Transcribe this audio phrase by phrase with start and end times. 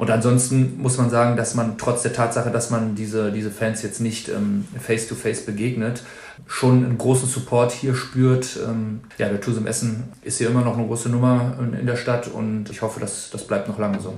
[0.00, 3.82] Und ansonsten muss man sagen, dass man trotz der Tatsache, dass man diese, diese Fans
[3.82, 6.04] jetzt nicht ähm, face-to-face begegnet,
[6.46, 8.58] schon einen großen Support hier spürt.
[8.66, 11.96] Ähm, ja, der Tusem Essen ist hier immer noch eine große Nummer in, in der
[11.96, 14.14] Stadt und ich hoffe, dass das bleibt noch lange so.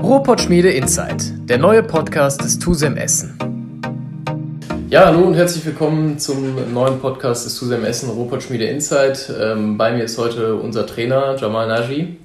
[0.00, 3.36] Ruhrpott Schmiede Insight, der neue Podcast des Tusem Essen.
[4.88, 9.30] Ja, hallo und herzlich willkommen zum neuen Podcast des Tusem Essen Ruhrpott Schmiede Insight.
[9.38, 12.16] Ähm, bei mir ist heute unser Trainer Jamal Naji.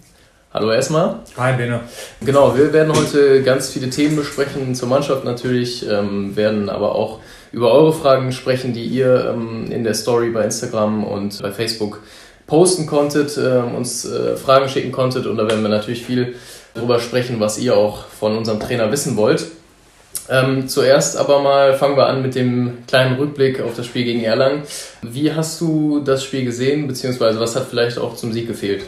[0.54, 1.16] Hallo erstmal.
[1.36, 1.80] Hi, Bene.
[2.24, 7.22] Genau, wir werden heute ganz viele Themen besprechen, zur Mannschaft natürlich, ähm, werden aber auch
[7.52, 12.04] über eure Fragen sprechen, die ihr ähm, in der Story bei Instagram und bei Facebook
[12.46, 16.36] posten konntet, ähm, uns äh, Fragen schicken konntet und da werden wir natürlich viel
[16.76, 19.48] darüber sprechen, was ihr auch von unserem Trainer wissen wollt.
[20.30, 24.24] Ähm, zuerst aber mal fangen wir an mit dem kleinen Rückblick auf das Spiel gegen
[24.24, 24.62] Erlangen.
[25.02, 28.84] Wie hast du das Spiel gesehen, beziehungsweise was hat vielleicht auch zum Sieg gefehlt?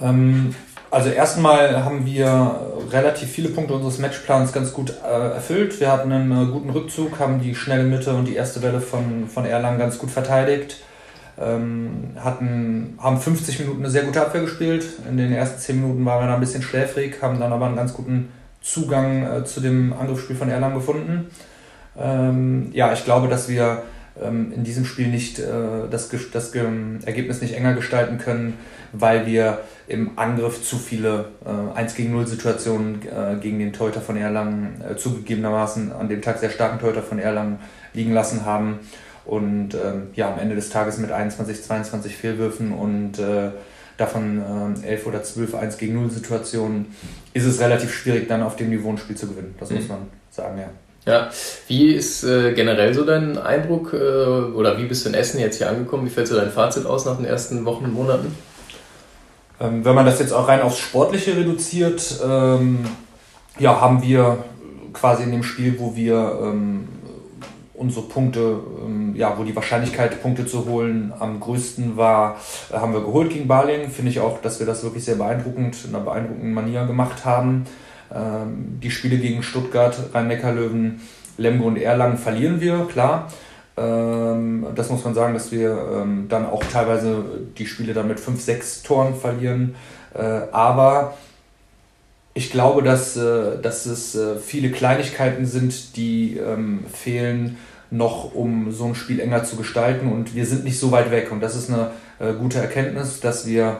[0.00, 0.54] Ähm,
[0.90, 2.60] also erstmal haben wir
[2.90, 5.78] relativ viele Punkte unseres Matchplans ganz gut äh, erfüllt.
[5.80, 9.28] Wir hatten einen äh, guten Rückzug, haben die schnelle Mitte und die erste Welle von,
[9.28, 10.78] von Erlangen ganz gut verteidigt.
[11.40, 14.86] Ähm, hatten, haben 50 Minuten eine sehr gute Abwehr gespielt.
[15.08, 17.76] In den ersten 10 Minuten waren wir da ein bisschen schläfrig, haben dann aber einen
[17.76, 21.30] ganz guten Zugang äh, zu dem Angriffsspiel von Erlangen gefunden.
[21.98, 23.82] Ähm, ja, ich glaube, dass wir
[24.26, 25.44] in diesem Spiel nicht äh,
[25.90, 28.54] das, das Ergebnis nicht enger gestalten können,
[28.92, 34.00] weil wir im Angriff zu viele äh, 1 gegen 0 Situationen äh, gegen den Torhüter
[34.00, 37.58] von Erlangen äh, zugegebenermaßen an dem Tag sehr starken Torhüter von Erlangen
[37.94, 38.80] liegen lassen haben.
[39.24, 43.18] Und ähm, ja, am Ende des Tages mit 21, 22 Fehlwürfen und
[43.98, 46.86] davon äh, 11 oder 12 1 gegen 0 Situationen
[47.34, 49.54] ist es relativ schwierig, dann auf dem Niveau ein Spiel zu gewinnen.
[49.60, 49.76] Das mhm.
[49.76, 49.98] muss man
[50.30, 50.70] sagen, ja.
[51.08, 51.30] Ja,
[51.68, 55.56] wie ist äh, generell so dein Eindruck äh, oder wie bist du in Essen jetzt
[55.56, 56.04] hier angekommen?
[56.04, 58.36] Wie fällt so dein Fazit aus nach den ersten Wochen und Monaten?
[59.58, 62.84] Ähm, wenn man das jetzt auch rein aufs Sportliche reduziert, ähm,
[63.58, 64.44] ja, haben wir
[64.92, 66.88] quasi in dem Spiel, wo wir ähm,
[67.72, 72.36] unsere Punkte, ähm, ja, wo die Wahrscheinlichkeit, Punkte zu holen, am größten war,
[72.70, 73.90] haben wir geholt gegen Balingen.
[73.90, 77.64] Finde ich auch, dass wir das wirklich sehr beeindruckend, in einer beeindruckenden Manier gemacht haben.
[78.14, 81.00] Ähm, die Spiele gegen Stuttgart, Rhein-Neckar-Löwen,
[81.36, 83.28] Lemgo und Erlangen verlieren wir, klar.
[83.76, 87.24] Ähm, das muss man sagen, dass wir ähm, dann auch teilweise
[87.56, 89.74] die Spiele dann mit 5, 6 Toren verlieren.
[90.14, 91.16] Äh, aber
[92.34, 96.40] ich glaube, dass, äh, dass es äh, viele Kleinigkeiten sind, die
[96.92, 97.58] fehlen,
[97.90, 100.12] noch um so ein Spiel enger zu gestalten.
[100.12, 101.32] Und wir sind nicht so weit weg.
[101.32, 101.90] Und das ist eine
[102.34, 103.78] gute Erkenntnis, dass wir,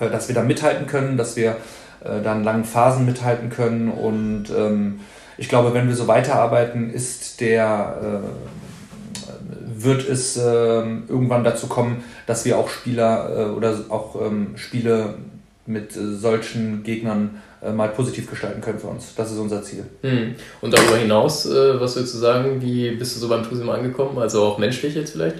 [0.00, 1.56] dass wir da mithalten können, dass wir
[2.04, 3.90] dann langen Phasen mithalten können.
[3.90, 4.44] Und
[5.36, 8.22] ich glaube, wenn wir so weiterarbeiten, ist der
[9.82, 15.14] wird es äh, irgendwann dazu kommen, dass wir auch Spieler äh, oder auch ähm, Spiele
[15.66, 19.14] mit äh, solchen Gegnern äh, mal positiv gestalten können für uns.
[19.14, 19.84] Das ist unser Ziel.
[20.02, 20.34] Mhm.
[20.60, 24.18] Und darüber hinaus, äh, was würdest du sagen, wie bist du so beim Tusim angekommen?
[24.18, 25.36] Also auch menschlich jetzt vielleicht?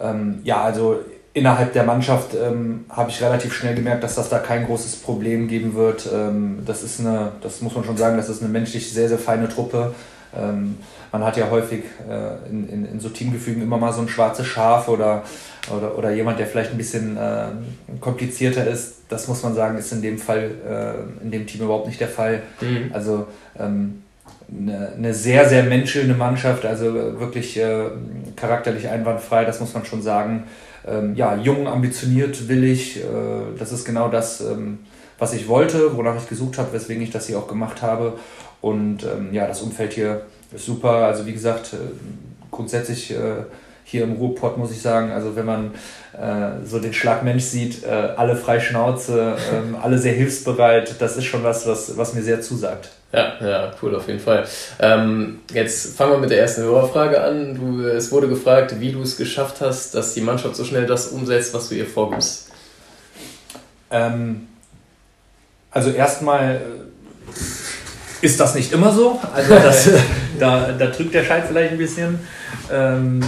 [0.00, 1.00] Ähm, ja, also
[1.36, 5.48] innerhalb der Mannschaft ähm, habe ich relativ schnell gemerkt, dass das da kein großes Problem
[5.48, 6.08] geben wird.
[6.10, 9.18] Ähm, das ist eine, das muss man schon sagen, das ist eine menschlich sehr, sehr
[9.18, 9.94] feine Truppe.
[10.34, 10.78] Ähm,
[11.12, 14.46] man hat ja häufig äh, in, in, in, so Teamgefügen immer mal so ein schwarzes
[14.46, 15.24] Schaf oder,
[15.76, 17.48] oder, oder jemand, der vielleicht ein bisschen äh,
[18.00, 19.02] komplizierter ist.
[19.10, 22.08] Das muss man sagen, ist in dem Fall, äh, in dem Team überhaupt nicht der
[22.08, 22.44] Fall.
[22.62, 22.92] Mhm.
[22.94, 23.26] Also
[23.58, 24.02] ähm,
[24.50, 27.84] eine, eine, sehr, sehr menschelnde Mannschaft, also wirklich äh,
[28.36, 30.44] charakterlich einwandfrei, das muss man schon sagen.
[30.86, 33.02] Ähm, ja, jung, ambitioniert, willig, äh,
[33.58, 34.78] das ist genau das, ähm,
[35.18, 38.14] was ich wollte, wonach ich gesucht habe, weswegen ich das hier auch gemacht habe.
[38.60, 40.22] Und ähm, ja, das Umfeld hier
[40.54, 40.90] ist super.
[40.90, 41.76] Also wie gesagt, äh,
[42.50, 43.44] grundsätzlich äh,
[43.84, 45.74] hier im Ruhrpott muss ich sagen, also wenn man
[46.12, 51.24] äh, so den Schlagmensch sieht, äh, alle frei Schnauze, äh, alle sehr hilfsbereit, das ist
[51.24, 52.90] schon was, was, was mir sehr zusagt.
[53.12, 54.46] Ja, ja, cool, auf jeden Fall.
[54.80, 57.54] Ähm, jetzt fangen wir mit der ersten Hörerfrage an.
[57.54, 61.08] Du, es wurde gefragt, wie du es geschafft hast, dass die Mannschaft so schnell das
[61.08, 62.50] umsetzt, was du ihr vorgibst.
[63.90, 64.48] Ähm,
[65.70, 66.60] also erstmal
[68.20, 69.20] ist das nicht immer so.
[69.32, 69.88] Also das,
[70.38, 72.18] da, da drückt der Scheit vielleicht ein bisschen.
[72.72, 73.20] Ähm,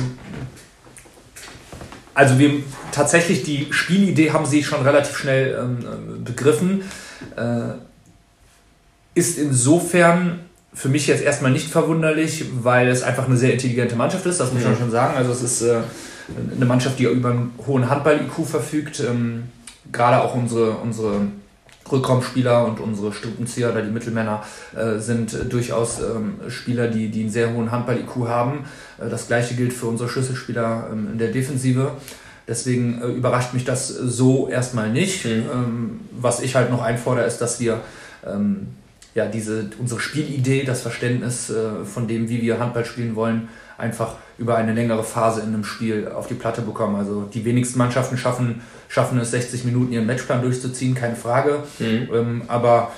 [2.15, 6.83] also wir tatsächlich die Spielidee haben sie schon relativ schnell ähm, begriffen.
[7.37, 7.75] Äh,
[9.15, 10.41] ist insofern
[10.73, 14.53] für mich jetzt erstmal nicht verwunderlich, weil es einfach eine sehr intelligente Mannschaft ist, das
[14.53, 15.17] muss man schon sagen.
[15.17, 15.81] Also es ist äh,
[16.55, 19.01] eine Mannschaft, die über einen hohen Handball-IQ verfügt.
[19.01, 19.45] Ähm,
[19.91, 21.23] gerade auch unsere, unsere
[21.91, 24.45] Rückraumspieler und unsere Strippenzieher oder die Mittelmänner
[24.77, 28.65] äh, sind äh, durchaus ähm, Spieler, die, die einen sehr hohen Handball-IQ haben.
[28.99, 31.93] Äh, das gleiche gilt für unsere Schlüsselspieler ähm, in der Defensive.
[32.47, 35.25] Deswegen überrascht mich das so erstmal nicht.
[35.27, 35.31] Mhm.
[35.31, 37.81] Ähm, was ich halt noch einfordere, ist, dass wir
[39.19, 44.15] ja, diese, unsere Spielidee, das Verständnis äh, von dem, wie wir Handball spielen wollen, einfach
[44.38, 46.94] über eine längere Phase in einem Spiel auf die Platte bekommen.
[46.94, 51.65] Also die wenigsten Mannschaften schaffen, schaffen es, 60 Minuten ihren Matchplan durchzuziehen, keine Frage.
[51.81, 52.09] Mhm.
[52.15, 52.93] Ähm, aber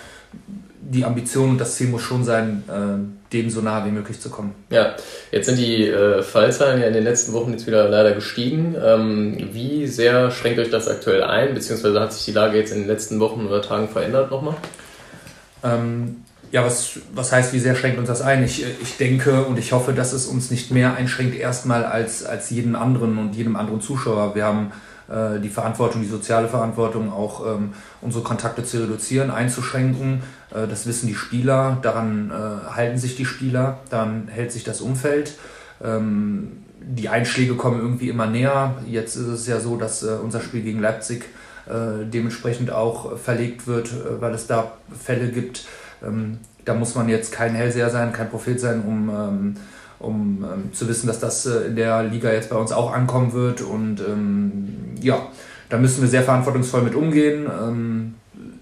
[0.83, 4.29] die Ambition und das Ziel muss schon sein, äh, dem so nah wie möglich zu
[4.29, 4.55] kommen.
[4.69, 4.97] Ja,
[5.31, 8.77] jetzt sind die äh, Fallzahlen ja in den letzten Wochen jetzt wieder leider gestiegen.
[8.83, 12.81] Ähm, wie sehr schränkt euch das aktuell ein, beziehungsweise hat sich die Lage jetzt in
[12.81, 14.57] den letzten Wochen oder Tagen verändert nochmal?
[15.63, 16.17] Ähm,
[16.53, 18.43] ja, was, was heißt, wie sehr schränkt uns das ein?
[18.43, 22.51] Ich, ich denke und ich hoffe, dass es uns nicht mehr einschränkt erstmal als, als
[22.51, 24.35] jeden anderen und jedem anderen Zuschauer.
[24.35, 24.73] Wir haben
[25.09, 30.23] äh, die Verantwortung, die soziale Verantwortung, auch ähm, unsere Kontakte zu reduzieren, einzuschränken.
[30.51, 34.81] Äh, das wissen die Spieler, daran äh, halten sich die Spieler, daran hält sich das
[34.81, 35.35] Umfeld.
[35.83, 38.75] Ähm, die Einschläge kommen irgendwie immer näher.
[38.87, 41.27] Jetzt ist es ja so, dass äh, unser Spiel gegen Leipzig
[42.13, 45.65] dementsprechend auch verlegt wird, äh, weil es da Fälle gibt.
[46.05, 49.55] Ähm, da muss man jetzt kein Hellseher sein, kein Prophet sein, um, ähm,
[49.99, 53.33] um ähm, zu wissen, dass das äh, in der Liga jetzt bei uns auch ankommen
[53.33, 53.61] wird.
[53.61, 55.29] Und ähm, ja,
[55.69, 57.47] da müssen wir sehr verantwortungsvoll mit umgehen.
[57.47, 58.15] Ähm,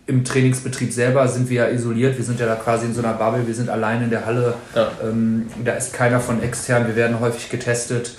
[0.06, 2.16] Im Trainingsbetrieb selber sind wir ja isoliert.
[2.16, 3.46] Wir sind ja da quasi in so einer Bubble.
[3.46, 4.54] Wir sind allein in der Halle.
[4.74, 4.90] Ja.
[5.02, 6.86] Ähm, da ist keiner von extern.
[6.86, 8.16] Wir werden häufig getestet.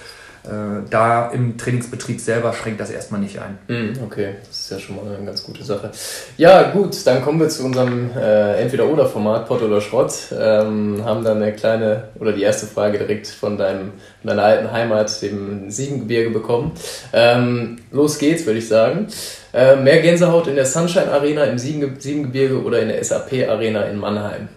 [0.50, 3.60] Äh, da im Trainingsbetrieb selber schränkt das erstmal nicht ein.
[3.68, 5.92] Hm, okay, das ist ja schon mal eine ganz gute Sache.
[6.38, 10.12] Ja, gut, dann kommen wir zu unserem äh, Entweder-Oder-Format, Pott oder Schrott.
[10.32, 13.92] Ähm, haben dann eine kleine oder die erste Frage direkt von, deinem,
[14.22, 16.72] von deiner alten Heimat, dem Siegengebirge, bekommen.
[17.14, 19.08] Ähm, los geht's, würde ich sagen.
[19.54, 24.00] Äh, mehr Gänsehaut in der Sunshine Arena im Siegengebirge oder in der SAP Arena in
[24.00, 24.48] Mannheim?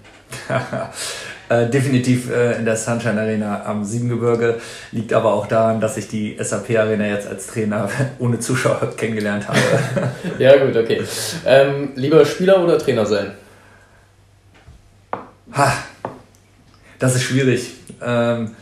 [1.53, 4.59] Äh, definitiv äh, in der Sunshine Arena am Siebengebirge.
[4.91, 9.49] Liegt aber auch daran, dass ich die SAP Arena jetzt als Trainer ohne Zuschauer kennengelernt
[9.49, 9.59] habe.
[10.39, 11.03] ja, gut, okay.
[11.45, 13.33] Ähm, lieber Spieler oder Trainer sein?
[15.53, 15.73] Ha,
[16.99, 17.75] das ist schwierig.
[18.03, 18.53] Ähm,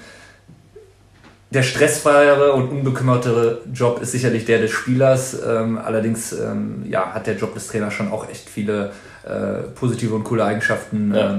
[1.50, 5.37] der stressfreiere und unbekümmertere Job ist sicherlich der des Spielers.
[5.46, 8.90] Ähm, allerdings ähm, ja, hat der Job des Trainers schon auch echt viele
[9.25, 11.14] äh, positive und coole Eigenschaften.
[11.14, 11.38] Ja.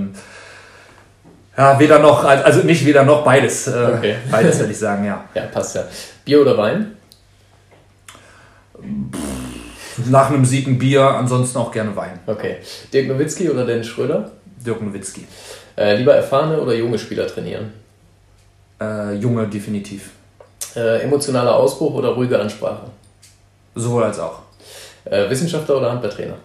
[1.57, 3.67] Ja, weder noch, also nicht weder noch, beides.
[3.67, 4.15] Äh, okay.
[4.29, 5.25] Beides würde ich sagen, ja.
[5.33, 5.83] Ja, passt ja.
[6.23, 6.97] Bier oder Wein?
[10.09, 12.19] Nach einem Sieg ein Bier, ansonsten auch gerne Wein.
[12.25, 12.57] Okay.
[12.93, 14.31] Dirk Nowitzki oder Dennis Schröder?
[14.65, 15.27] Dirk Nowitzki.
[15.77, 17.73] Äh, lieber erfahrene oder junge Spieler trainieren?
[18.79, 20.11] Äh, junge, definitiv.
[20.75, 22.87] Äh, emotionaler Ausbruch oder ruhige Ansprache?
[23.75, 24.39] Sowohl als auch.
[25.05, 26.35] Äh, Wissenschaftler oder Handballtrainer?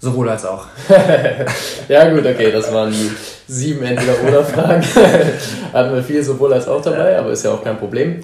[0.00, 0.66] Sowohl als auch.
[1.88, 3.10] ja, gut, okay, das waren die
[3.48, 4.82] sieben Entweder-Oder-Fragen.
[5.72, 8.20] Hatten wir viel sowohl als auch dabei, aber ist ja auch kein Problem.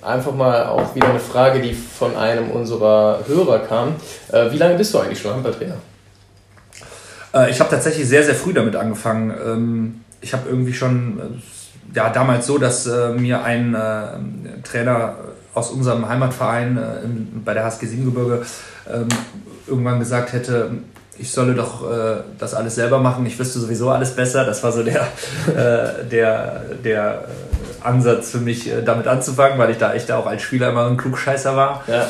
[0.00, 3.96] Einfach mal auch wieder eine Frage, die von einem unserer Hörer kam.
[4.30, 5.76] Äh, wie lange bist du eigentlich schon Handballtrainer?
[7.34, 9.34] Äh, ich habe tatsächlich sehr, sehr früh damit angefangen.
[9.44, 12.86] Ähm, ich habe irgendwie schon, äh, ja, damals so, dass
[13.16, 13.74] mir ein
[14.62, 15.16] Trainer
[15.54, 18.44] aus unserem Heimatverein bei der HSG Siebengebirge
[18.92, 19.08] ähm,
[19.66, 20.70] irgendwann gesagt hätte,
[21.18, 24.44] ich solle doch äh, das alles selber machen, ich wüsste sowieso alles besser.
[24.44, 25.02] Das war so der,
[25.48, 27.24] äh, der, der
[27.82, 30.86] äh, Ansatz für mich, äh, damit anzufangen, weil ich da echt auch als Spieler immer
[30.86, 31.84] ein Klugscheißer war.
[31.86, 32.08] Ja.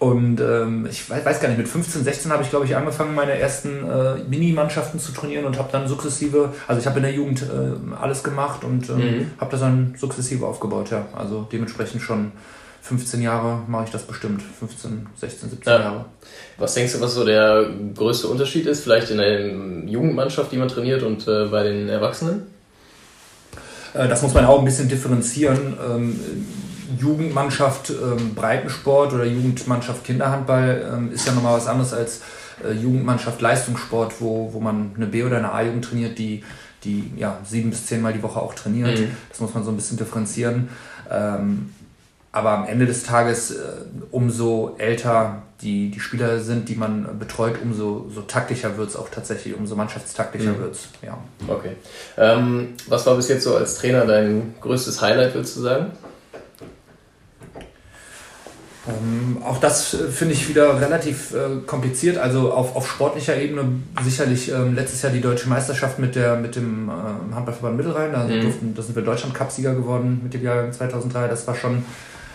[0.00, 3.14] Und ähm, ich weiß, weiß, gar nicht, mit 15, 16 habe ich, glaube ich, angefangen,
[3.14, 7.12] meine ersten äh, Mini-Mannschaften zu trainieren und habe dann sukzessive, also ich habe in der
[7.12, 9.30] Jugend äh, alles gemacht und ähm, mhm.
[9.38, 11.04] habe das dann sukzessive aufgebaut, ja.
[11.14, 12.32] Also dementsprechend schon
[12.82, 14.42] 15 Jahre mache ich das bestimmt.
[14.42, 15.80] 15, 16, 17 ja.
[15.80, 16.04] Jahre.
[16.58, 19.48] Was denkst du, was so der größte Unterschied ist, vielleicht in der
[19.86, 22.46] Jugendmannschaft, die man trainiert und äh, bei den Erwachsenen?
[23.94, 25.76] Äh, das muss man auch ein bisschen differenzieren.
[25.84, 26.20] Ähm,
[26.98, 32.20] Jugendmannschaft ähm, Breitensport oder Jugendmannschaft Kinderhandball ähm, ist ja nochmal was anderes als
[32.64, 36.42] äh, Jugendmannschaft Leistungssport, wo, wo man eine B- oder eine A-Jugend trainiert, die,
[36.84, 38.98] die ja, sieben bis zehnmal die Woche auch trainiert.
[38.98, 39.10] Mhm.
[39.28, 40.68] Das muss man so ein bisschen differenzieren.
[41.10, 41.70] Ähm,
[42.32, 43.56] aber am Ende des Tages, äh,
[44.10, 49.08] umso älter die, die Spieler sind, die man betreut, umso so taktischer wird es auch
[49.10, 50.58] tatsächlich, umso mannschaftstaktischer mhm.
[50.58, 50.88] wird es.
[51.02, 51.18] Ja.
[51.48, 51.72] Okay.
[52.16, 55.92] Ähm, was war bis jetzt so als Trainer dein größtes Highlight, würdest du sagen?
[58.88, 62.16] Ähm, auch das äh, finde ich wieder relativ äh, kompliziert.
[62.16, 63.64] Also auf, auf sportlicher Ebene
[64.02, 68.12] sicherlich ähm, letztes Jahr die deutsche Meisterschaft mit, der, mit dem äh, Handballverband Mittelrhein.
[68.12, 68.40] Da, mhm.
[68.40, 71.28] durften, da sind wir Deutschland-Cup-Sieger geworden mit dem Jahr 2003.
[71.28, 71.84] Das war schon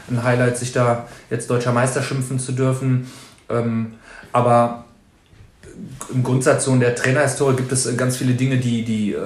[0.10, 3.08] ein Highlight, sich da jetzt deutscher Meister schimpfen zu dürfen.
[3.50, 3.94] Ähm,
[4.32, 4.86] aber
[6.14, 9.20] im Grundsatz so in der Trainerhistorie gibt es äh, ganz viele Dinge, die, die, äh,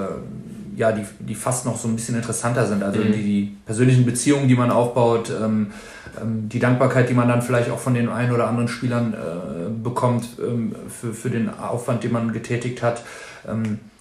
[0.76, 2.84] ja, die, die fast noch so ein bisschen interessanter sind.
[2.84, 3.14] Also mhm.
[3.14, 5.72] die, die, persönlichen Beziehungen, die man aufbaut, ähm,
[6.20, 9.84] ähm, die Dankbarkeit, die man dann vielleicht auch von den ein oder anderen Spielern äh,
[9.84, 13.04] bekommt ähm, für, für den Aufwand, den man getätigt hat.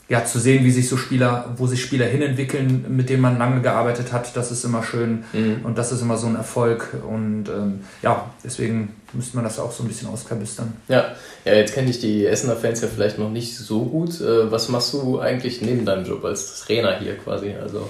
[0.09, 3.61] Ja, zu sehen, wie sich so Spieler, wo sich Spieler hinentwickeln, mit denen man lange
[3.61, 5.61] gearbeitet hat, das ist immer schön mhm.
[5.65, 9.71] und das ist immer so ein Erfolg und ähm, ja, deswegen müsste man das auch
[9.71, 10.73] so ein bisschen auskabistern.
[10.89, 11.13] Ja,
[11.45, 14.19] ja jetzt kenne ich die Essener Fans ja vielleicht noch nicht so gut.
[14.23, 17.55] Äh, was machst du eigentlich neben deinem Job als Trainer hier quasi?
[17.61, 17.89] Also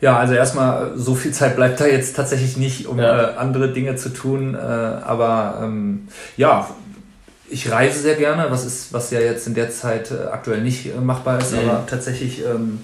[0.00, 3.30] ja, also erstmal, so viel Zeit bleibt da jetzt tatsächlich nicht, um ja.
[3.30, 4.54] äh, andere Dinge zu tun.
[4.54, 6.68] Äh, aber ähm, ja,
[7.50, 10.86] ich reise sehr gerne, was ist, was ja jetzt in der Zeit äh, aktuell nicht
[10.86, 11.68] äh, machbar ist, mhm.
[11.68, 12.80] aber tatsächlich ähm,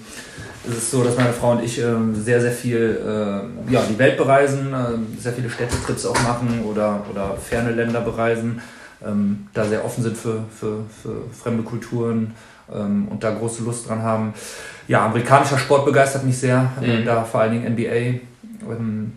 [0.67, 3.97] ist es so, dass meine Frau und ich ähm, sehr, sehr viel äh, ja, die
[3.97, 8.61] Welt bereisen, äh, sehr viele Städtetrips auch machen oder, oder ferne Länder bereisen,
[9.05, 12.35] ähm, da sehr offen sind für, für, für fremde Kulturen
[12.71, 14.33] ähm, und da große Lust dran haben
[14.91, 17.05] ja, amerikanischer Sport begeistert mich sehr, äh, mhm.
[17.05, 18.19] da vor allen Dingen NBA.
[18.69, 19.13] Ähm,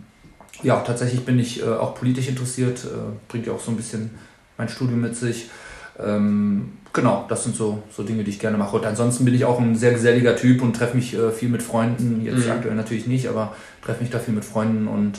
[0.63, 2.89] ja, tatsächlich bin ich äh, auch politisch interessiert, äh,
[3.27, 4.11] bringt ja auch so ein bisschen
[4.57, 5.51] mein Studium mit sich.
[5.99, 8.77] Ähm, genau, das sind so, so Dinge, die ich gerne mache.
[8.77, 11.63] Und ansonsten bin ich auch ein sehr geselliger Typ und treffe mich äh, viel mit
[11.63, 12.25] Freunden.
[12.25, 12.53] Jetzt mhm.
[12.53, 15.19] aktuell natürlich nicht, aber treffe mich da viel mit Freunden und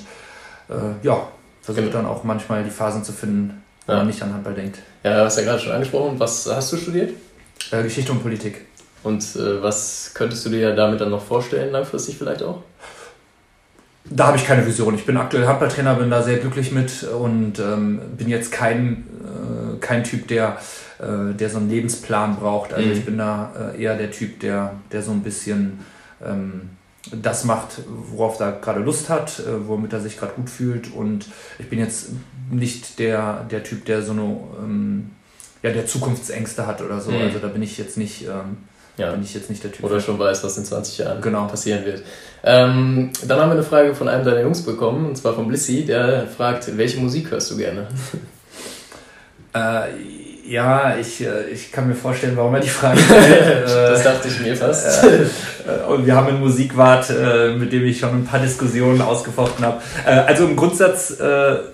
[0.69, 1.27] äh, ja,
[1.61, 1.97] versuche genau.
[1.97, 3.99] dann auch manchmal die Phasen zu finden, wo ja.
[3.99, 4.79] man nicht an Handball denkt.
[5.03, 6.19] Ja, du hast ja gerade schon angesprochen.
[6.19, 7.13] Was hast du studiert?
[7.71, 8.65] Äh, Geschichte und Politik.
[9.03, 12.63] Und äh, was könntest du dir ja damit dann noch vorstellen, langfristig vielleicht auch?
[14.09, 14.93] Da habe ich keine Vision.
[14.95, 19.77] Ich bin aktuell Handballtrainer, bin da sehr glücklich mit und ähm, bin jetzt kein, äh,
[19.79, 20.57] kein Typ, der,
[20.99, 22.73] äh, der so einen Lebensplan braucht.
[22.73, 22.93] Also mhm.
[22.93, 25.79] ich bin da äh, eher der Typ, der, der so ein bisschen
[26.23, 26.69] ähm,
[27.11, 30.93] das macht, worauf er gerade Lust hat, äh, womit er sich gerade gut fühlt.
[30.93, 32.09] Und ich bin jetzt
[32.51, 35.11] nicht der, der Typ, der so eine ähm,
[35.63, 37.11] ja, der Zukunftsängste hat oder so.
[37.11, 37.21] Mhm.
[37.21, 38.23] Also da bin ich jetzt nicht.
[38.23, 38.57] Ähm,
[38.97, 39.11] ja.
[39.11, 39.83] Bin ich jetzt nicht der Typ.
[39.85, 41.47] Oder schon weiß, was in 20 Jahren genau.
[41.47, 42.03] passieren wird.
[42.43, 45.85] Ähm, dann haben wir eine Frage von einem deiner Jungs bekommen, und zwar von Blissy,
[45.85, 47.87] der fragt, welche Musik hörst du gerne?
[49.53, 53.63] äh, ja, ich, äh, ich kann mir vorstellen, warum er die Frage stellt.
[53.65, 55.03] das dachte ich mir fast.
[55.03, 57.11] Äh, äh, und wir haben einen Musikwart,
[57.57, 59.81] mit dem ich schon ein paar Diskussionen ausgefochten habe.
[60.05, 61.15] Also im Grundsatz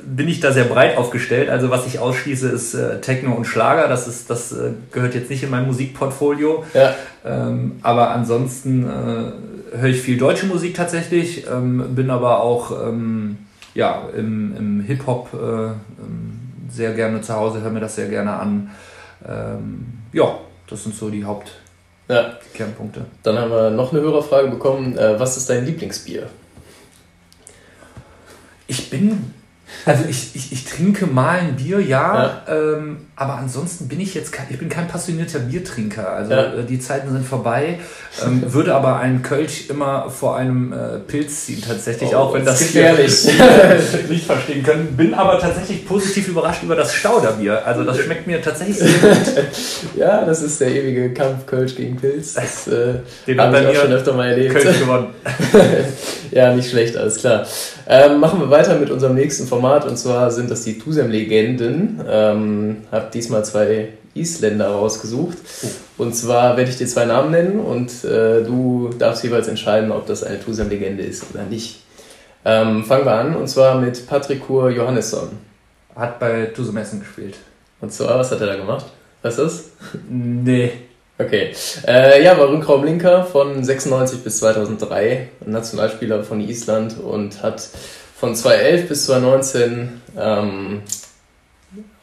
[0.03, 1.49] bin ich da sehr breit aufgestellt.
[1.49, 3.87] Also was ich ausschließe, ist Techno und Schlager.
[3.87, 4.55] Das, ist, das
[4.91, 6.63] gehört jetzt nicht in mein Musikportfolio.
[6.73, 6.95] Ja.
[7.25, 13.37] Ähm, aber ansonsten höre ich viel deutsche Musik tatsächlich, ähm, bin aber auch ähm,
[13.73, 15.29] ja, im, im Hip-Hop
[16.71, 18.71] sehr gerne zu Hause, höre mir das sehr gerne an.
[19.27, 22.99] Ähm, ja, das sind so die Hauptkernpunkte.
[23.01, 23.05] Ja.
[23.23, 24.97] Dann haben wir noch eine Hörerfrage bekommen.
[24.97, 26.27] Äh, was ist dein Lieblingsbier?
[28.67, 29.33] Ich bin
[29.85, 32.53] also ich, ich, ich trinke mal ein Bier, ja, ja.
[32.55, 36.09] Ähm, aber ansonsten bin ich jetzt kein, ich bin kein passionierter Biertrinker.
[36.09, 36.53] Also ja.
[36.53, 37.79] Äh, die Zeiten sind vorbei.
[38.23, 42.45] Ähm, würde aber einen Kölsch immer vor einem äh, Pilz ziehen, tatsächlich, oh, auch wenn
[42.45, 43.27] das gefährlich
[44.09, 44.95] nicht verstehen können.
[44.97, 47.65] Bin aber tatsächlich positiv überrascht über das Stauderbier.
[47.65, 49.17] Also das schmeckt mir tatsächlich sehr gut.
[49.95, 52.33] ja, das ist der ewige Kampf Kölsch gegen Pilz.
[52.33, 52.95] Das äh,
[53.27, 54.55] Den haben wir schon öfter mal erlebt.
[54.55, 55.07] Kölsch gewonnen.
[56.31, 57.45] ja, nicht schlecht, alles klar.
[57.87, 62.01] Ähm, machen wir weiter mit unserem nächsten Format und zwar sind das die Tusem-Legenden.
[62.07, 65.37] Ähm, habe diesmal zwei Isländer rausgesucht.
[65.63, 66.03] Oh.
[66.03, 70.05] Und zwar werde ich dir zwei Namen nennen und äh, du darfst jeweils entscheiden, ob
[70.07, 71.81] das eine Tusem-Legende ist oder nicht.
[72.43, 75.29] Ähm, fangen wir an und zwar mit Patrikur Johannesson.
[75.95, 77.35] Hat bei Tusem Essen gespielt.
[77.81, 78.85] Und zwar, was hat er da gemacht?
[79.21, 79.71] Weißt du das?
[80.09, 80.71] Nee.
[81.17, 81.53] Okay.
[81.87, 87.69] Äh, ja, war Rückraumlinker von 96 bis 2003, Nationalspieler von Island und hat
[88.21, 90.83] von 2011 bis 2019 ähm,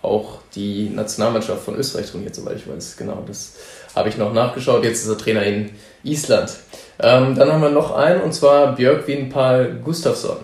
[0.03, 2.97] auch die Nationalmannschaft von Österreich trainiert, soweit ich weiß.
[2.97, 3.55] Genau, das
[3.95, 4.83] habe ich noch nachgeschaut.
[4.83, 5.71] Jetzt ist er Trainer in
[6.03, 6.57] Island.
[6.99, 10.39] Ähm, dann haben wir noch einen und zwar Björkvin Pal Gustafsson.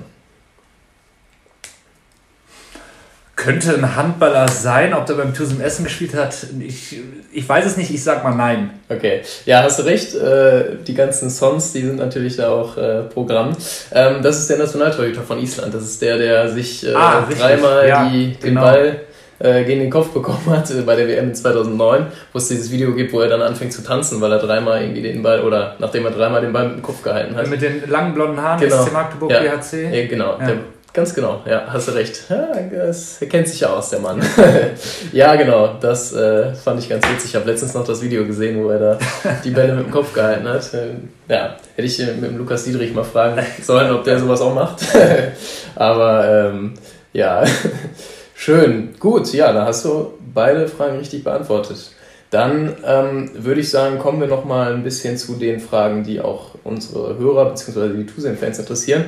[3.45, 6.35] Könnte ein Handballer sein, ob der beim TuSum Essen gespielt hat.
[6.61, 6.99] Ich,
[7.31, 8.71] ich weiß es nicht, ich sag mal nein.
[8.89, 10.15] Okay, ja, hast du recht.
[10.15, 13.55] Äh, die ganzen Songs, die sind natürlich da auch äh, Programm.
[13.93, 15.75] Ähm, das ist der Nationaltorhüter von Island.
[15.75, 18.63] Das ist der, der sich äh, ah, dreimal ja, die, den genau.
[18.63, 19.01] Ball
[19.41, 23.13] gegen den Kopf bekommen hat bei der WM in 2009, wo es dieses Video gibt,
[23.13, 26.13] wo er dann anfängt zu tanzen, weil er dreimal irgendwie den Ball oder nachdem er
[26.13, 27.49] dreimal den Ball mit dem Kopf gehalten hat.
[27.49, 28.85] Mit den langen blonden Haaren, genau.
[28.85, 29.41] SC Magdeburg, ja.
[29.41, 29.91] BHC.
[29.93, 30.47] Ja, genau, ja.
[30.47, 30.57] Der,
[30.95, 32.23] Ganz genau, ja, hast du recht.
[32.29, 34.23] Er kennt sich ja aus, der Mann.
[35.13, 37.31] ja, genau, das äh, fand ich ganz witzig.
[37.31, 38.99] Ich habe letztens noch das Video gesehen, wo er da
[39.43, 40.73] die Bälle mit dem Kopf gehalten hat.
[40.73, 40.91] Äh,
[41.29, 44.83] ja, hätte ich mit dem Lukas Dietrich mal fragen sollen, ob der sowas auch macht.
[45.75, 46.75] Aber ähm,
[47.13, 47.43] ja,
[48.37, 48.95] schön.
[49.01, 51.91] Gut, ja, da hast du beide Fragen richtig beantwortet.
[52.35, 56.21] Dann ähm, würde ich sagen, kommen wir noch mal ein bisschen zu den Fragen, die
[56.21, 57.97] auch unsere Hörer bzw.
[57.97, 59.05] die Tusen-Fans interessieren.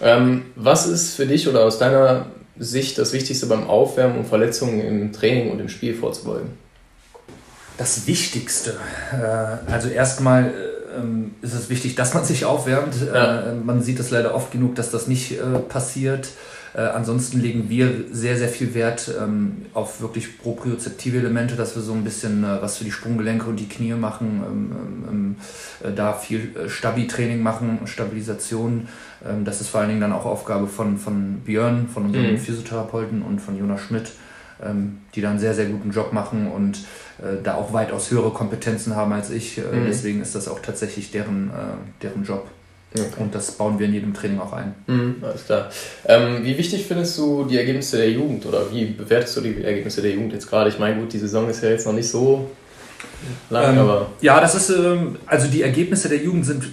[0.00, 4.80] Ähm, was ist für dich oder aus deiner Sicht das Wichtigste beim Aufwärmen und Verletzungen
[4.80, 6.50] im Training und im Spiel vorzubeugen?
[7.78, 8.76] Das Wichtigste.
[9.12, 12.94] Äh, also erstmal äh, ähm, ist es wichtig, dass man sich aufwärmt.
[13.12, 13.40] Ja.
[13.40, 15.34] Äh, man sieht es leider oft genug, dass das nicht
[15.68, 16.28] passiert.
[16.78, 21.82] Äh, ansonsten legen wir sehr, sehr viel Wert ähm, auf wirklich propriozeptive Elemente, dass wir
[21.82, 25.36] so ein bisschen äh, was für die Sprunggelenke und die Knie machen, ähm, ähm, ähm
[25.82, 28.86] äh, da viel äh, Stabi-Training machen, Stabilisation.
[29.28, 32.38] Ähm, das ist vor allen Dingen dann auch Aufgabe von, von Björn, von unserem mhm.
[32.38, 34.12] Physiotherapeuten und von Jonas Schmidt,
[34.62, 36.78] ähm, die da einen sehr, sehr guten Job machen und
[37.18, 39.56] äh, da auch weitaus höhere Kompetenzen haben als ich.
[39.56, 39.86] Mhm.
[39.88, 41.50] Deswegen ist das auch tatsächlich deren,
[42.02, 42.46] deren Job.
[42.94, 43.06] Okay.
[43.18, 44.74] Und das bauen wir in jedem Training auch ein.
[44.86, 45.68] Mhm, alles klar.
[46.06, 50.00] Ähm, wie wichtig findest du die Ergebnisse der Jugend oder wie bewertest du die Ergebnisse
[50.00, 50.70] der Jugend jetzt gerade?
[50.70, 52.50] Ich meine, gut, die Saison ist ja jetzt noch nicht so
[53.50, 54.06] lang, ähm, aber.
[54.20, 56.64] Ja, das ist, ähm, also die Ergebnisse der Jugend sind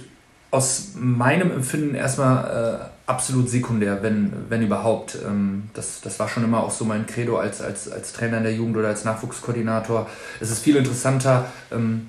[0.50, 5.18] aus meinem Empfinden erstmal äh, absolut sekundär, wenn, wenn überhaupt.
[5.26, 8.44] Ähm, das, das war schon immer auch so mein Credo als, als, als Trainer in
[8.44, 10.08] der Jugend oder als Nachwuchskoordinator.
[10.40, 12.08] Es ist viel interessanter, ähm,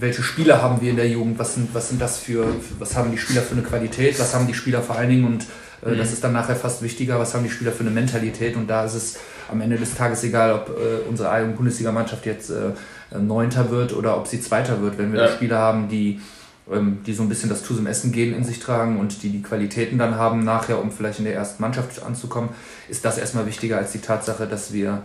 [0.00, 2.46] welche Spieler haben wir in der Jugend, was sind, was sind das für,
[2.78, 5.24] was haben die Spieler für eine Qualität, was haben die Spieler vor allen Dingen?
[5.24, 5.46] Und
[5.84, 5.98] äh, mhm.
[5.98, 8.56] das ist dann nachher fast wichtiger, was haben die Spieler für eine Mentalität?
[8.56, 9.18] Und da ist es
[9.50, 12.72] am Ende des Tages egal, ob äh, unsere eigene Bundesligamannschaft jetzt äh,
[13.18, 15.28] Neunter wird oder ob sie Zweiter wird, wenn wir ja.
[15.28, 16.20] Spieler haben, die
[16.70, 19.42] ähm, die so ein bisschen das Tusem Essen gehen in sich tragen und die die
[19.42, 22.50] Qualitäten dann haben nachher, um vielleicht in der ersten Mannschaft anzukommen,
[22.90, 25.02] ist das erstmal wichtiger als die Tatsache, dass wir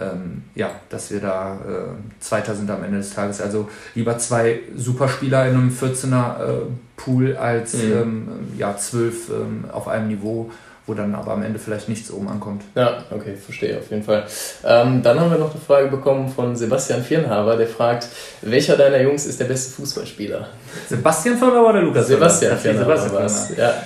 [0.00, 3.40] ähm, ja, dass wir da äh, Zweiter sind am Ende des Tages.
[3.40, 6.52] Also lieber zwei Superspieler in einem 14er äh,
[6.96, 7.92] Pool als mhm.
[7.92, 10.50] ähm, ja, zwölf ähm, auf einem Niveau,
[10.86, 12.62] wo dann aber am Ende vielleicht nichts oben ankommt.
[12.74, 14.24] Ja, okay, verstehe auf jeden Fall.
[14.64, 18.08] Ähm, dann haben wir noch eine Frage bekommen von Sebastian Vierenhaber, der fragt,
[18.40, 20.48] welcher deiner Jungs ist der beste Fußballspieler?
[20.88, 22.96] Sebastian Vierenhaber oder Lukas Sebastian Vierenhaber.
[22.96, 23.74] Sebastian Vierenhaber.
[23.76, 23.82] Ja.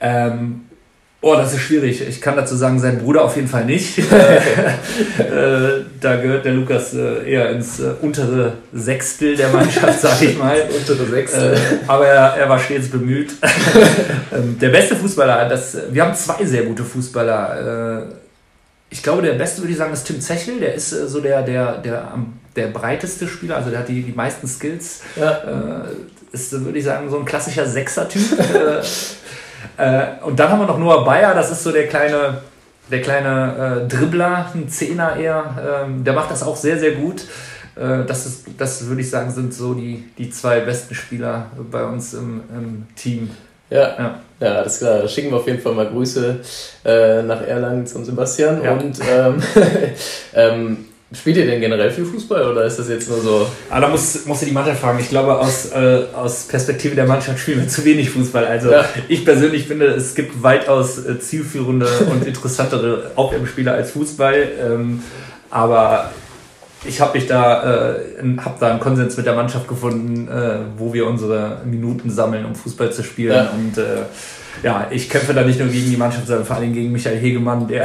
[0.00, 0.69] Ähm,
[1.22, 2.00] Oh, das ist schwierig.
[2.08, 3.98] Ich kann dazu sagen, sein Bruder auf jeden Fall nicht.
[5.18, 10.38] Äh, da gehört der Lukas äh, eher ins äh, untere Sechstel der Mannschaft, sage ich
[10.38, 10.56] mal.
[10.76, 11.56] untere Sechstel.
[11.86, 13.32] aber er, er, war stets bemüht.
[14.32, 18.06] Ähm, der beste Fußballer, das, wir haben zwei sehr gute Fußballer.
[18.88, 20.60] ich glaube, der beste würde ich sagen ist Tim Zechel.
[20.60, 22.12] Der ist so der, der, der,
[22.54, 25.00] der breiteste Spieler, also der hat die, die meisten Skills.
[25.16, 25.86] Ja.
[26.30, 28.22] ist, würde ich sagen, so ein klassischer Sechser-Typ.
[29.76, 32.38] Äh, und dann haben wir noch Noah Bayer, das ist so der kleine,
[32.90, 35.84] der kleine äh, Dribbler, ein Zehner eher.
[35.84, 37.22] Ähm, der macht das auch sehr, sehr gut.
[37.76, 41.84] Äh, das, ist, das würde ich sagen, sind so die, die zwei besten Spieler bei
[41.84, 43.30] uns im, im Team.
[43.70, 45.06] Ja, ja, ja, alles klar.
[45.06, 46.40] Schicken wir auf jeden Fall mal Grüße
[46.84, 48.62] äh, nach Erlangen zum Sebastian.
[48.62, 48.72] Ja.
[48.72, 49.42] Und ähm,
[50.34, 53.46] ähm, Spielt ihr denn generell viel Fußball oder ist das jetzt nur so?
[53.68, 55.00] Ah, da muss, musst du die Mannschaft fragen.
[55.00, 58.46] Ich glaube, aus, äh, aus Perspektive der Mannschaft spielen wir zu wenig Fußball.
[58.46, 58.84] Also ja.
[59.08, 64.48] ich persönlich finde, es gibt weitaus äh, zielführende und interessantere Aufwärmspieler als Fußball.
[64.64, 65.02] Ähm,
[65.50, 66.12] aber
[66.84, 70.94] ich habe mich da, äh, hab da einen Konsens mit der Mannschaft gefunden, äh, wo
[70.94, 73.34] wir unsere Minuten sammeln, um Fußball zu spielen.
[73.34, 73.50] Ja.
[73.50, 74.04] Und äh,
[74.62, 77.66] ja, ich kämpfe da nicht nur gegen die Mannschaft, sondern vor allem gegen Michael Hegemann,
[77.66, 77.84] der,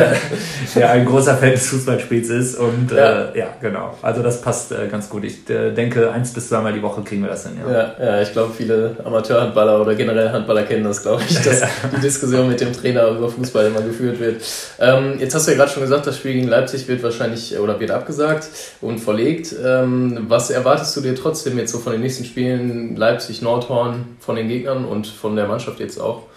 [0.74, 2.56] der ein großer Fan des Fußballspiels ist.
[2.56, 3.96] Und ja, äh, ja genau.
[4.02, 5.24] Also das passt äh, ganz gut.
[5.24, 7.52] Ich äh, denke, eins bis zweimal die Woche kriegen wir das hin.
[7.64, 11.62] Ja, ja, ja ich glaube, viele Amateurhandballer oder generell Handballer kennen das, glaube ich, dass
[11.96, 14.42] die Diskussion mit dem Trainer über Fußball immer geführt wird.
[14.80, 17.78] Ähm, jetzt hast du ja gerade schon gesagt, das Spiel gegen Leipzig wird wahrscheinlich oder
[17.78, 18.48] wird abgesagt
[18.80, 19.54] und verlegt.
[19.64, 24.36] Ähm, was erwartest du dir trotzdem jetzt so von den nächsten Spielen Leipzig, Nordhorn, von
[24.36, 26.28] den Gegnern und von der Mannschaft jetzt auch?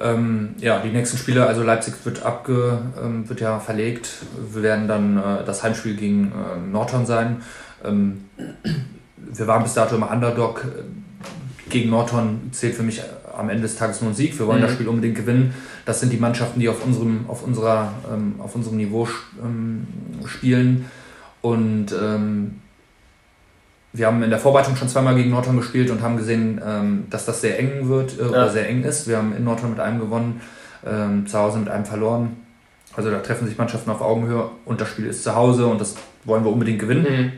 [0.00, 4.10] Ähm, ja, die nächsten Spiele, also Leipzig wird abge, ähm, wird ja verlegt.
[4.52, 7.42] Wir werden dann äh, das Heimspiel gegen äh, Nordhorn sein.
[7.84, 8.24] Ähm,
[9.16, 10.66] wir waren bis dato immer Underdog.
[11.68, 13.02] Gegen Nordhorn zählt für mich
[13.36, 14.38] am Ende des Tages nur ein Sieg.
[14.38, 14.64] Wir wollen mhm.
[14.64, 15.54] das Spiel unbedingt gewinnen.
[15.84, 19.08] Das sind die Mannschaften, die auf unserem, auf unserer, ähm, auf unserem Niveau
[19.42, 19.86] ähm,
[20.26, 20.86] spielen.
[21.40, 22.60] Und ähm,
[23.96, 27.24] wir haben in der Vorbereitung schon zweimal gegen Nordhorn gespielt und haben gesehen, ähm, dass
[27.24, 28.28] das sehr eng wird äh, ja.
[28.28, 29.08] oder sehr eng ist.
[29.08, 30.40] Wir haben in Nordhorn mit einem gewonnen,
[30.86, 32.36] ähm, zu Hause mit einem verloren.
[32.94, 35.96] Also da treffen sich Mannschaften auf Augenhöhe und das Spiel ist zu Hause und das
[36.24, 37.04] wollen wir unbedingt gewinnen.
[37.04, 37.32] Mhm.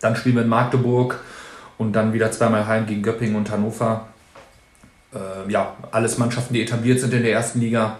[0.00, 1.20] Dann spielen wir in Magdeburg
[1.78, 4.08] und dann wieder zweimal heim gegen Göppingen und Hannover.
[5.14, 7.98] Äh, ja, alles Mannschaften, die etabliert sind in der ersten Liga.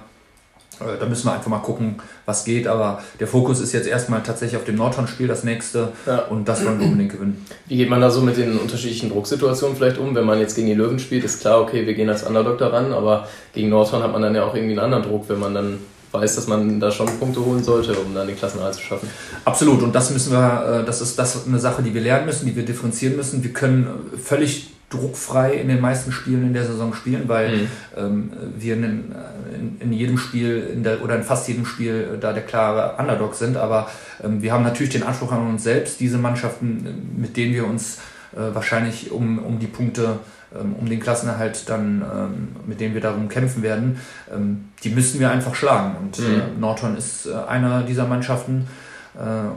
[0.80, 2.66] Äh, da müssen wir einfach mal gucken, was geht.
[2.66, 5.88] Aber der Fokus ist jetzt erstmal tatsächlich auf dem Nordhorn-Spiel, das nächste.
[6.06, 6.20] Ja.
[6.26, 7.46] Und das wollen wir unbedingt gewinnen.
[7.66, 10.14] Wie geht man da so mit den unterschiedlichen Drucksituationen vielleicht um?
[10.14, 12.92] Wenn man jetzt gegen die Löwen spielt, ist klar, okay, wir gehen als Underdog daran.
[12.92, 15.78] Aber gegen Nordhorn hat man dann ja auch irgendwie einen anderen Druck, wenn man dann
[16.12, 19.08] weiß, dass man da schon Punkte holen sollte, um dann den Klassenerhalt zu schaffen.
[19.44, 19.82] Absolut.
[19.82, 22.56] Und das müssen wir, äh, das ist das eine Sache, die wir lernen müssen, die
[22.56, 23.44] wir differenzieren müssen.
[23.44, 27.68] Wir können völlig druckfrei in den meisten Spielen in der Saison spielen, weil mhm.
[27.96, 32.32] ähm, wir in, in, in, jedem Spiel in der, oder in fast jedem Spiel da
[32.32, 33.56] der klare Underdog sind.
[33.56, 33.88] Aber
[34.22, 37.98] ähm, wir haben natürlich den Anspruch an uns selbst, diese Mannschaften, mit denen wir uns
[38.32, 40.18] äh, wahrscheinlich um, um die Punkte
[40.52, 44.00] ähm, um den Klassenerhalt dann, ähm, mit dem wir darum kämpfen werden,
[44.34, 45.94] ähm, die müssen wir einfach schlagen.
[46.00, 46.58] Und äh, mhm.
[46.58, 48.66] Nordhorn ist äh, einer dieser Mannschaften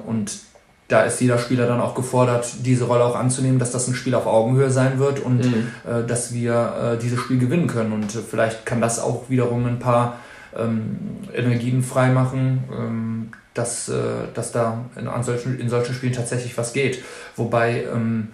[0.08, 0.32] und
[0.88, 4.16] da ist jeder Spieler dann auch gefordert, diese Rolle auch anzunehmen, dass das ein Spiel
[4.16, 5.68] auf Augenhöhe sein wird und mhm.
[5.86, 7.94] äh, dass wir äh, dieses Spiel gewinnen können.
[7.94, 10.20] Und äh, vielleicht kann das auch wiederum ein paar
[10.58, 10.98] ähm,
[11.34, 13.94] Energien freimachen, ähm, dass, äh,
[14.34, 17.04] dass da in, solchen, in solchen Spielen tatsächlich was geht.
[17.36, 18.30] Wobei ähm,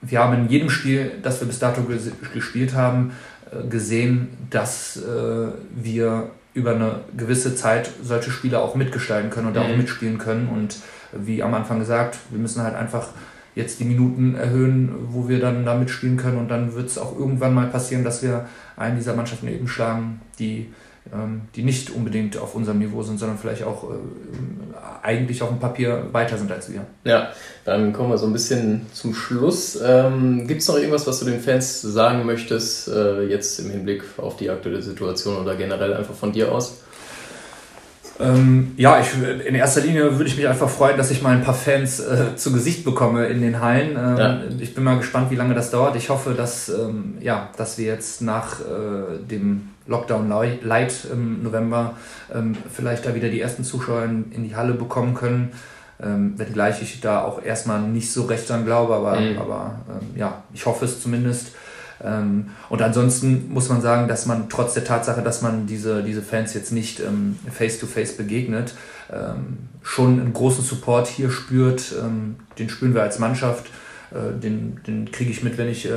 [0.00, 1.82] wir haben in jedem Spiel, das wir bis dato
[2.32, 3.12] gespielt haben,
[3.50, 9.56] äh, gesehen, dass äh, wir über eine gewisse Zeit solche Spiele auch mitgestalten können und
[9.56, 9.62] mhm.
[9.62, 10.48] auch mitspielen können.
[10.48, 10.76] Und
[11.12, 13.08] wie am Anfang gesagt, wir müssen halt einfach
[13.54, 16.38] jetzt die Minuten erhöhen, wo wir dann da mitspielen können.
[16.38, 20.20] Und dann wird es auch irgendwann mal passieren, dass wir einen dieser Mannschaften eben schlagen,
[20.38, 20.68] die
[21.12, 23.94] ähm, die nicht unbedingt auf unserem Niveau sind, sondern vielleicht auch äh,
[25.02, 26.84] eigentlich auf dem Papier weiter sind als wir.
[27.04, 27.32] Ja,
[27.64, 29.78] dann kommen wir so ein bisschen zum Schluss.
[29.82, 34.02] Ähm, Gibt es noch irgendwas, was du den Fans sagen möchtest, äh, jetzt im Hinblick
[34.18, 36.82] auf die aktuelle Situation oder generell einfach von dir aus?
[38.20, 39.08] Ähm, ja, ich,
[39.46, 42.34] in erster Linie würde ich mich einfach freuen, dass ich mal ein paar Fans äh,
[42.36, 43.90] zu Gesicht bekomme in den Hallen.
[43.90, 44.40] Ähm, ja.
[44.58, 45.94] Ich bin mal gespannt, wie lange das dauert.
[45.96, 50.28] Ich hoffe, dass, ähm, ja, dass wir jetzt nach äh, dem Lockdown
[50.62, 51.94] Light im November
[52.34, 55.52] ähm, vielleicht da wieder die ersten Zuschauer in, in die Halle bekommen können.
[56.00, 59.38] Ähm, wenngleich ich da auch erstmal nicht so recht dran glaube, aber, mhm.
[59.38, 61.52] aber ähm, ja, ich hoffe es zumindest.
[62.02, 66.22] Ähm, und ansonsten muss man sagen, dass man trotz der Tatsache, dass man diese, diese
[66.22, 68.74] Fans jetzt nicht ähm, face-to-face begegnet,
[69.12, 71.94] ähm, schon einen großen Support hier spürt.
[72.58, 73.66] Den spüren wir als Mannschaft.
[74.10, 75.90] Äh, den, den kriege ich mit, wenn ich äh,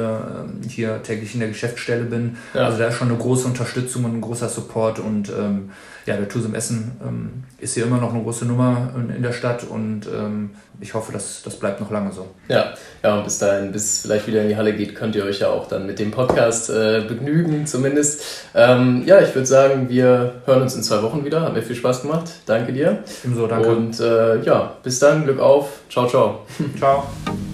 [0.67, 2.37] hier täglich in der Geschäftsstelle bin.
[2.53, 2.65] Ja.
[2.65, 5.71] Also da ist schon eine große Unterstützung und ein großer Support und ähm,
[6.05, 9.33] ja, der TuSum Essen ähm, ist hier immer noch eine große Nummer in, in der
[9.33, 12.27] Stadt und ähm, ich hoffe, dass das bleibt noch lange so.
[12.47, 15.23] Ja, ja, und bis dahin, bis es vielleicht wieder in die Halle geht, könnt ihr
[15.23, 18.23] euch ja auch dann mit dem Podcast äh, begnügen, zumindest.
[18.55, 21.41] Ähm, ja, ich würde sagen, wir hören uns in zwei Wochen wieder.
[21.41, 22.31] Hat mir viel Spaß gemacht.
[22.47, 23.03] Danke dir.
[23.23, 23.69] Ebenso, danke.
[23.69, 25.81] Und äh, ja, bis dann, Glück auf.
[25.89, 26.45] Ciao, ciao.
[26.77, 27.03] Ciao.